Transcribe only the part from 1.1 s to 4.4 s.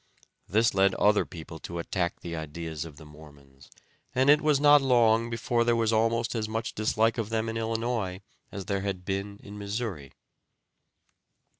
people to attack the ideas of the Mormons, and